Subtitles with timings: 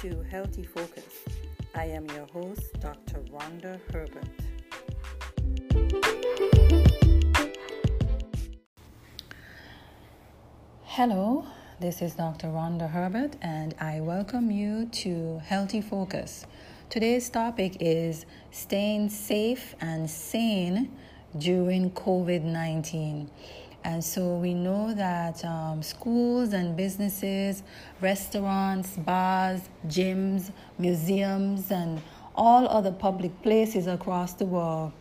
[0.00, 1.04] to Healthy Focus.
[1.74, 3.18] I am your host, Dr.
[3.30, 4.24] Rhonda Herbert.
[10.84, 11.44] Hello,
[11.80, 12.46] this is Dr.
[12.46, 16.46] Rhonda Herbert, and I welcome you to Healthy Focus.
[16.88, 20.96] Today's topic is staying safe and sane
[21.36, 23.30] during COVID 19.
[23.82, 27.62] And so we know that um, schools and businesses,
[28.00, 32.02] restaurants, bars, gyms, museums, and
[32.34, 34.92] all other public places across the world,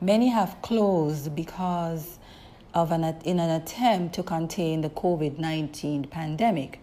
[0.00, 2.18] many have closed because
[2.74, 6.80] of an in an attempt to contain the COVID-19 pandemic.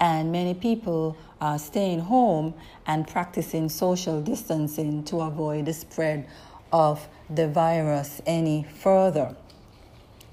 [0.00, 2.54] And many people are staying home
[2.86, 6.26] and practicing social distancing to avoid the spread
[6.72, 9.36] of the virus any further.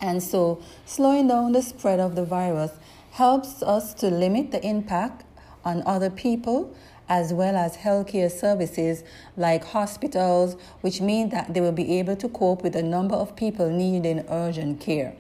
[0.01, 2.71] And so, slowing down the spread of the virus
[3.11, 5.23] helps us to limit the impact
[5.63, 6.75] on other people
[7.07, 9.03] as well as healthcare services
[9.37, 13.35] like hospitals, which mean that they will be able to cope with a number of
[13.35, 15.15] people needing urgent care.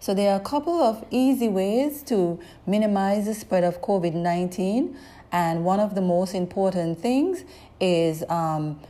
[0.00, 4.96] So, there are a couple of easy ways to minimize the spread of COVID 19,
[5.32, 7.44] and one of the most important things
[7.80, 8.80] is um,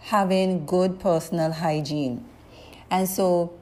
[0.00, 2.24] having good personal hygiene.
[2.90, 3.52] And so,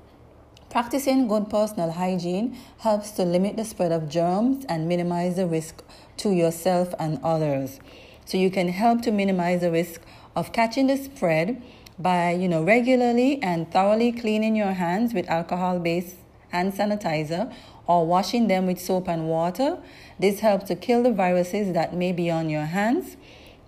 [0.75, 5.85] Practicing good personal hygiene helps to limit the spread of germs and minimize the risk
[6.17, 7.79] to yourself and others.
[8.25, 10.01] So you can help to minimize the risk
[10.35, 11.63] of catching the spread
[11.97, 16.17] by, you know, regularly and thoroughly cleaning your hands with alcohol-based
[16.49, 17.55] hand sanitizer
[17.87, 19.79] or washing them with soap and water.
[20.19, 23.17] This helps to kill the viruses that may be on your hands.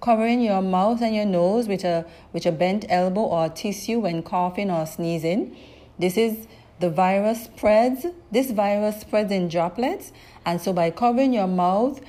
[0.01, 4.25] Covering your mouth and your nose with a with a bent elbow or tissue when
[4.25, 5.57] coughing or sneezing.
[6.01, 6.49] This is
[6.81, 8.07] the virus spreads.
[8.31, 10.13] This virus spreads in droplets,
[10.45, 12.01] and so by covering your mouth,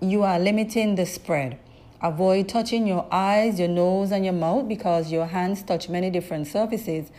[0.00, 1.58] you are limiting the spread.
[2.00, 6.46] Avoid touching your eyes, your nose, and your mouth because your hands touch many different
[6.46, 7.10] surfaces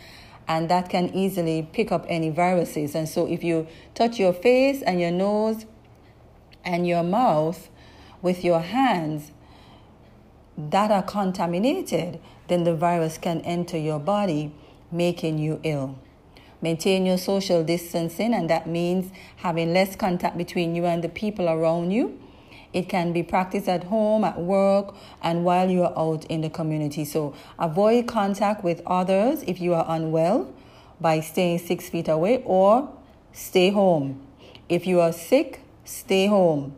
[0.50, 2.96] and that can easily pick up any viruses.
[2.96, 5.64] And so, if you touch your face and your nose
[6.64, 7.70] and your mouth
[8.20, 9.30] with your hands
[10.58, 12.18] that are contaminated,
[12.48, 14.52] then the virus can enter your body,
[14.90, 15.96] making you ill.
[16.62, 21.48] Maintain your social distancing, and that means having less contact between you and the people
[21.48, 22.20] around you.
[22.72, 26.50] It can be practiced at home, at work, and while you are out in the
[26.50, 27.04] community.
[27.04, 30.52] So avoid contact with others if you are unwell
[31.00, 32.92] by staying six feet away or
[33.32, 34.24] stay home.
[34.68, 36.76] If you are sick, stay home.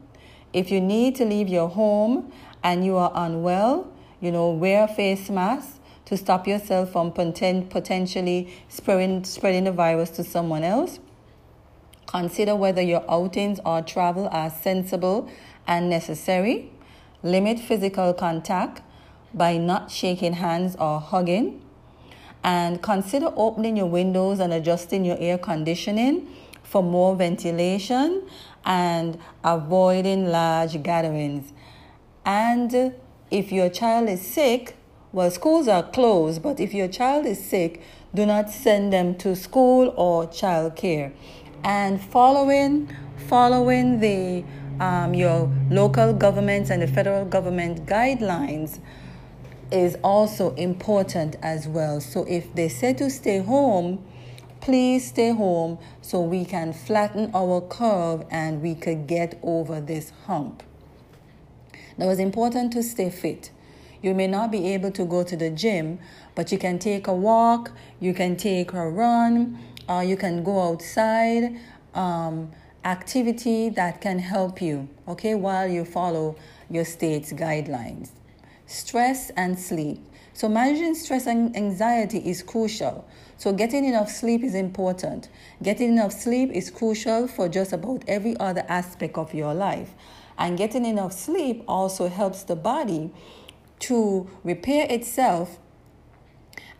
[0.53, 2.33] If you need to leave your home
[2.63, 5.79] and you are unwell, you know, wear a face mask
[6.13, 11.01] to stop yourself from potentially spreading, spreading the virus to someone else.
[12.07, 15.31] Consider whether your outings or travel are sensible
[15.67, 16.71] and necessary.
[17.23, 18.83] Limit physical contact
[19.33, 21.63] by not shaking hands or hugging.
[22.45, 26.29] And consider opening your windows and adjusting your air conditioning
[26.63, 28.29] for more ventilation
[28.67, 31.55] and avoiding large gatherings.
[32.27, 32.95] And
[33.31, 34.77] if your child is sick,
[35.13, 37.83] well, schools are closed, but if your child is sick,
[38.15, 41.13] do not send them to school or childcare.
[41.65, 42.95] And following,
[43.29, 44.45] following the
[44.81, 48.81] um, your local governments and the federal government guidelines
[49.71, 52.01] is also important as well.
[52.01, 54.05] So if they say to stay home,
[54.61, 60.13] please stay home so we can flatten our curve and we could get over this
[60.27, 60.63] hump.
[61.97, 63.51] Now it's important to stay fit.
[64.03, 65.99] You may not be able to go to the gym,
[66.35, 67.71] but you can take a walk,
[68.01, 69.59] you can take a run,
[69.89, 71.59] uh, you can go outside.
[71.95, 72.51] Um,
[72.85, 76.37] activity that can help you, okay, while you follow
[76.69, 78.11] your state's guidelines.
[78.67, 80.05] Stress and sleep.
[80.35, 83.07] So, managing stress and anxiety is crucial.
[83.37, 85.29] So, getting enough sleep is important.
[85.63, 89.93] Getting enough sleep is crucial for just about every other aspect of your life.
[90.39, 93.13] And getting enough sleep also helps the body
[93.83, 95.59] to repair itself.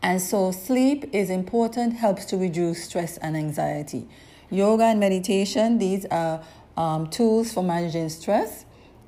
[0.01, 4.07] And so, sleep is important, helps to reduce stress and anxiety.
[4.49, 6.43] Yoga and meditation, these are
[6.75, 8.65] um, tools for managing stress,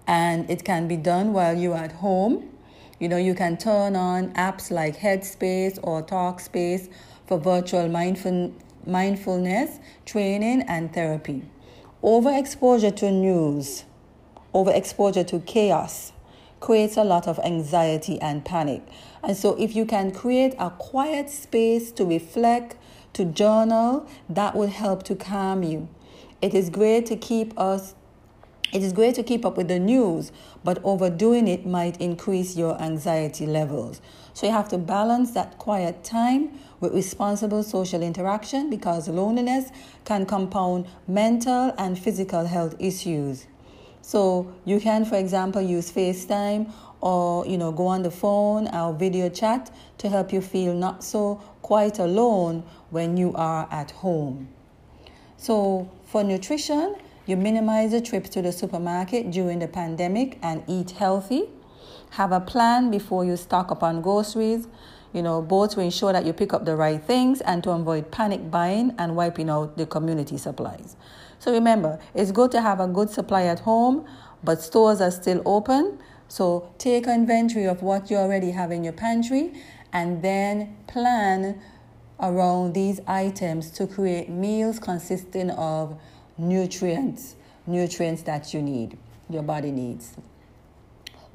[0.07, 2.49] and it can be done while you're at home.
[2.99, 6.89] You know, you can turn on apps like Headspace or Talkspace
[7.27, 8.53] for virtual mindful,
[8.85, 11.43] mindfulness training and therapy.
[12.01, 13.83] Overexposure to news,
[14.53, 16.13] overexposure to chaos,
[16.65, 18.81] creates a lot of anxiety and panic.
[19.23, 22.75] And so, if you can create a quiet space to reflect,
[23.13, 25.87] to journal, that will help to calm you.
[26.41, 27.93] It is great to keep us
[28.73, 30.31] It is great to keep up with the news,
[30.63, 34.01] but overdoing it might increase your anxiety levels.
[34.33, 36.49] So you have to balance that quiet time
[36.81, 39.71] with responsible social interaction because loneliness
[40.03, 43.45] can compound mental and physical health issues.
[44.05, 46.71] So you can, for example, use FaceTime
[47.01, 51.03] or you know go on the phone or video chat to help you feel not
[51.03, 54.47] so quite alone when you are at home.
[55.37, 60.91] So for nutrition, you minimize the trips to the supermarket during the pandemic and eat
[60.91, 61.49] healthy.
[62.11, 64.67] Have a plan before you stock up on groceries,
[65.13, 68.11] you know, both to ensure that you pick up the right things and to avoid
[68.11, 70.95] panic buying and wiping out the community supplies.
[71.39, 74.05] So remember, it's good to have a good supply at home,
[74.43, 75.99] but stores are still open.
[76.27, 79.53] So take inventory of what you already have in your pantry
[79.93, 81.61] and then plan
[82.19, 85.99] around these items to create meals consisting of
[86.37, 87.35] nutrients,
[87.67, 88.97] nutrients that you need,
[89.29, 90.15] your body needs.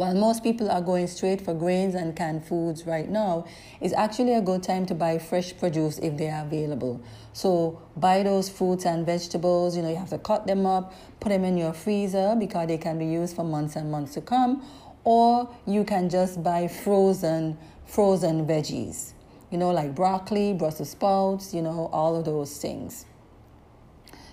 [0.01, 3.45] While most people are going straight for grains and canned foods right now,
[3.83, 7.03] it's actually a good time to buy fresh produce if they are available.
[7.35, 9.77] So buy those fruits and vegetables.
[9.77, 12.79] You know, you have to cut them up, put them in your freezer because they
[12.79, 14.65] can be used for months and months to come.
[15.05, 19.13] Or you can just buy frozen frozen veggies.
[19.51, 23.05] You know, like broccoli, Brussels sprouts, you know, all of those things.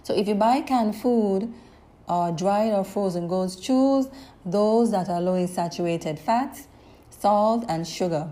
[0.04, 1.54] So if you buy canned food,
[2.08, 4.08] or dried or frozen goods, choose
[4.46, 6.68] those that are low in saturated fats,
[7.10, 8.30] salt, and sugar.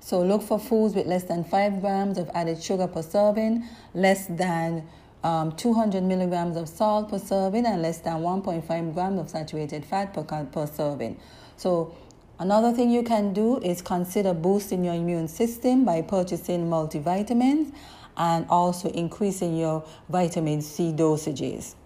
[0.00, 4.26] So look for foods with less than 5 grams of added sugar per serving, less
[4.26, 4.86] than
[5.22, 10.12] um, 200 milligrams of salt per serving, and less than 1.5 grams of saturated fat
[10.12, 11.18] per, per serving.
[11.56, 11.94] So
[12.42, 17.72] Another thing you can do is consider boosting your immune system by purchasing multivitamins
[18.16, 21.76] and also increasing your vitamin C dosages.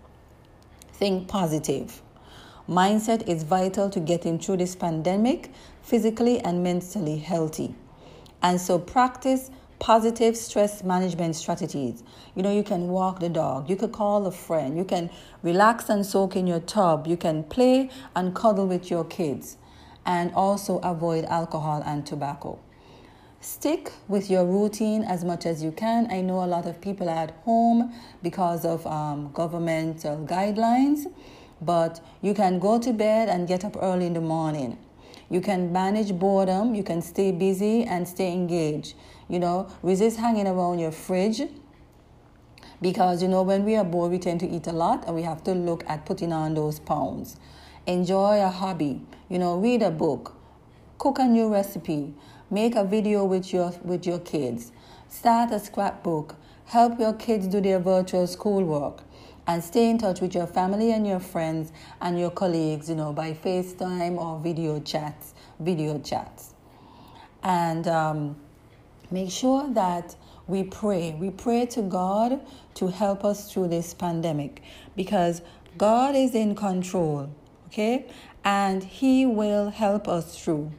[0.99, 2.01] Think positive.
[2.67, 5.53] Mindset is vital to getting through this pandemic
[5.83, 7.75] physically and mentally healthy.
[8.43, 12.03] And so practice positive stress management strategies.
[12.35, 15.11] You know, you can walk the dog, you could call a friend, you can
[15.43, 19.59] relax and soak in your tub, you can play and cuddle with your kids,
[20.07, 22.59] and also avoid alcohol and tobacco.
[23.41, 26.11] Stick with your routine as much as you can.
[26.11, 27.93] I know a lot of people are at home
[28.23, 31.07] because of um, governmental guidelines,
[31.61, 34.79] but you can go to bed and get up early in the morning.
[35.29, 38.95] You can manage boredom, you can stay busy and stay engaged.
[39.29, 41.43] You know, resist hanging around your fridge
[42.81, 45.23] because you know when we are bored we tend to eat a lot and we
[45.23, 47.37] have to look at putting on those pounds.
[47.87, 50.35] Enjoy a hobby, you know, read a book,
[50.99, 52.15] cook a new recipe,
[52.49, 54.71] Make a video with your with your kids.
[55.09, 56.37] Start a scrapbook.
[56.67, 59.03] Help your kids do their virtual schoolwork.
[59.49, 63.13] And stay in touch with your family and your friends and your colleagues, you know,
[63.13, 66.55] by FaceTime or video chats, video chats.
[67.43, 68.37] And um,
[69.11, 70.15] make sure that
[70.47, 71.17] we pray.
[71.19, 72.41] We pray to God
[72.75, 74.63] to help us through this pandemic
[74.97, 75.43] because
[75.77, 77.29] God is in control,
[77.67, 78.07] okay?
[78.45, 80.71] And He will help us through.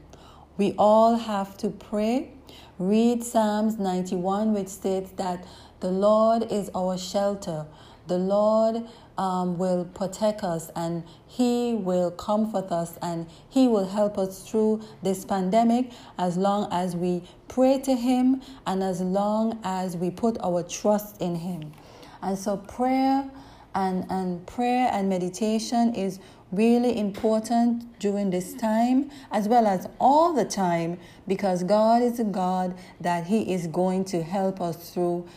[0.57, 2.31] We all have to pray.
[2.79, 5.45] Read Psalms 91, which states that
[5.81, 7.67] the Lord is our shelter.
[8.07, 8.83] The Lord
[9.17, 14.81] um, will protect us and He will comfort us and He will help us through
[15.03, 20.37] this pandemic as long as we pray to Him and as long as we put
[20.41, 21.73] our trust in Him.
[22.21, 23.29] And so, prayer
[23.75, 26.19] and, and prayer and meditation is
[26.51, 32.23] really important during this time as well as all the time because God is a
[32.23, 35.27] God that he is going to help us through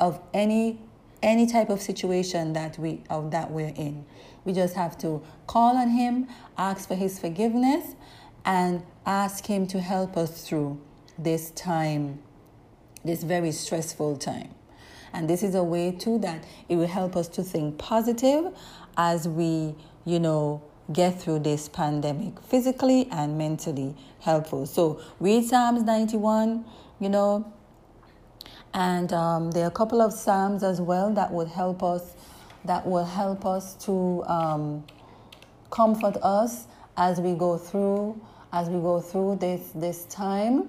[0.00, 0.78] of any
[1.22, 4.04] any type of situation that we of that we're in.
[4.44, 6.26] We just have to call on him,
[6.58, 7.94] ask for his forgiveness
[8.44, 10.80] and ask him to help us through
[11.18, 12.20] this time
[13.04, 14.50] this very stressful time.
[15.12, 18.56] And this is a way too that it will help us to think positive
[18.96, 19.74] as we
[20.04, 24.66] you know, get through this pandemic physically and mentally helpful.
[24.66, 26.64] So read Psalms 91,
[27.00, 27.52] you know,
[28.74, 32.14] and um, there are a couple of Psalms as well that would help us,
[32.64, 34.84] that will help us to um,
[35.70, 36.66] comfort us
[36.96, 38.20] as we go through,
[38.52, 40.68] as we go through this this time,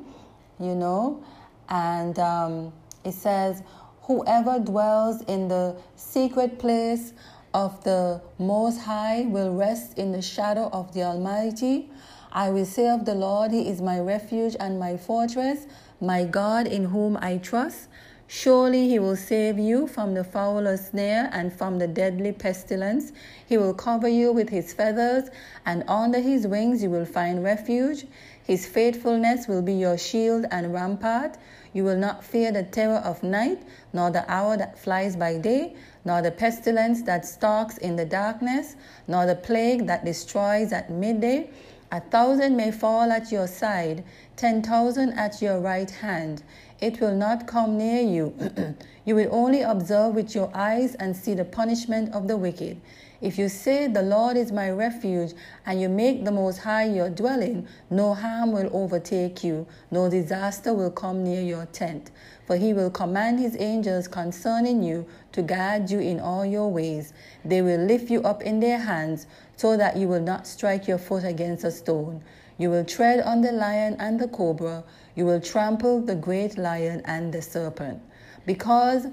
[0.59, 1.23] you know,
[1.69, 2.73] and um,
[3.03, 3.61] it says,
[4.03, 7.13] "Whoever dwells in the secret place."
[7.53, 11.89] Of the Most High will rest in the shadow of the Almighty.
[12.31, 15.67] I will say of the Lord, He is my refuge and my fortress,
[16.01, 17.87] my God in whom I trust.
[18.27, 23.11] Surely he will save you from the fowler's snare and from the deadly pestilence.
[23.45, 25.29] He will cover you with his feathers,
[25.67, 28.05] and under his wings you will find refuge.
[28.43, 31.37] His faithfulness will be your shield and rampart.
[31.73, 33.61] You will not fear the terror of night,
[33.91, 35.75] nor the hour that flies by day,
[36.05, 38.75] nor the pestilence that stalks in the darkness,
[39.07, 41.49] nor the plague that destroys at midday.
[41.91, 44.03] A thousand may fall at your side,
[44.35, 46.43] ten thousand at your right hand
[46.83, 48.75] it will not come near you.
[49.05, 52.81] you will only observe with your eyes and see the punishment of the wicked.
[53.23, 55.31] If you say, The Lord is my refuge,
[55.65, 60.73] and you make the Most High your dwelling, no harm will overtake you, no disaster
[60.73, 62.11] will come near your tent.
[62.45, 67.13] For he will command his angels concerning you to guard you in all your ways.
[67.45, 69.25] They will lift you up in their hands,
[69.55, 72.21] so that you will not strike your foot against a stone.
[72.57, 74.83] You will tread on the lion and the cobra.
[75.15, 78.01] You will trample the great lion and the serpent.
[78.45, 79.07] Because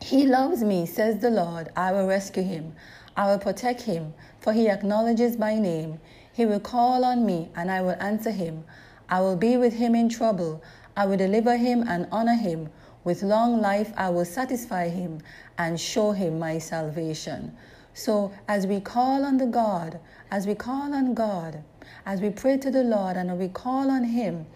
[0.00, 2.74] he loves me, says the Lord, I will rescue him.
[3.20, 6.00] I will protect him, for he acknowledges my name.
[6.32, 8.64] He will call on me, and I will answer him.
[9.10, 10.62] I will be with him in trouble.
[10.96, 12.70] I will deliver him and honor him.
[13.04, 15.18] With long life, I will satisfy him
[15.58, 17.54] and show him my salvation.
[17.92, 20.00] So, as we call on the God,
[20.30, 21.62] as we call on God,
[22.06, 24.46] as we pray to the Lord and we call on Him,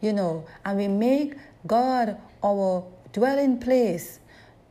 [0.00, 1.34] you know, and we make
[1.66, 4.20] God our dwelling place,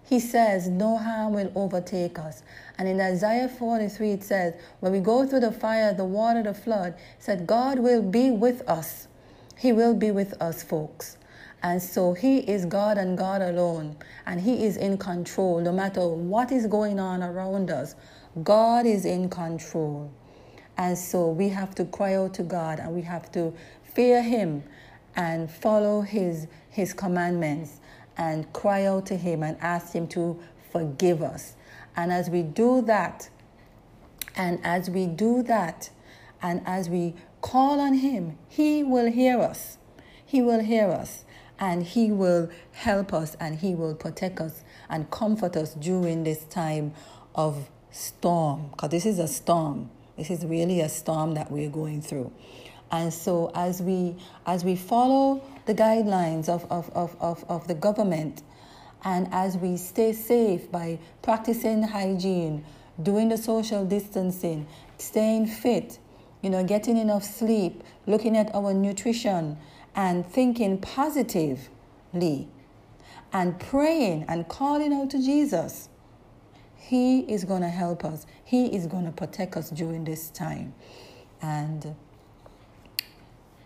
[0.03, 2.43] He says, No harm will overtake us.
[2.81, 6.55] And in Isaiah 43, it says, When we go through the fire, the water, the
[6.55, 9.07] flood, said, God will be with us.
[9.55, 11.19] He will be with us, folks.
[11.61, 13.97] And so He is God and God alone.
[14.25, 17.93] And He is in control no matter what is going on around us.
[18.41, 20.11] God is in control.
[20.75, 23.53] And so we have to cry out to God and we have to
[23.93, 24.63] fear Him
[25.15, 27.79] and follow His, his commandments
[28.17, 30.39] and cry out to Him and ask Him to
[30.71, 31.55] forgive us.
[31.95, 33.29] And as we do that,
[34.35, 35.89] and as we do that,
[36.41, 39.77] and as we call on Him, He will hear us.
[40.25, 41.25] He will hear us
[41.59, 46.43] and He will help us and He will protect us and comfort us during this
[46.45, 46.93] time
[47.35, 48.69] of storm.
[48.71, 49.89] Because this is a storm.
[50.17, 52.31] This is really a storm that we're going through.
[52.91, 57.75] And so as we as we follow the guidelines of, of, of, of, of the
[57.75, 58.41] government
[59.03, 62.63] and as we stay safe by practicing hygiene,
[63.01, 64.67] doing the social distancing,
[64.97, 65.99] staying fit,
[66.41, 69.57] you know, getting enough sleep, looking at our nutrition
[69.95, 72.47] and thinking positively
[73.33, 75.89] and praying and calling out to Jesus
[76.91, 78.25] he is going to help us.
[78.43, 80.73] He is going to protect us during this time.
[81.41, 81.95] And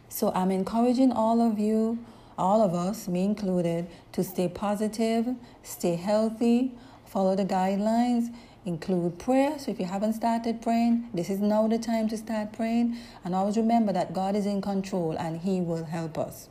[0.09, 1.97] so I'm encouraging all of you,
[2.37, 5.27] all of us, me included, to stay positive,
[5.63, 6.73] stay healthy,
[7.05, 8.33] follow the guidelines,
[8.65, 9.57] include prayer.
[9.57, 12.97] So if you haven't started praying, this is now the time to start praying.
[13.23, 16.49] And always remember that God is in control and He will help us.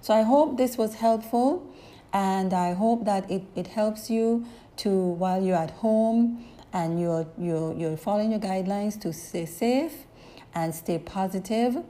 [0.00, 1.66] So I hope this was helpful
[2.12, 4.46] and I hope that it, it helps you
[4.78, 10.06] to while you're at home and you're, you're, you're following your guidelines to stay safe
[10.54, 11.82] and stay positive.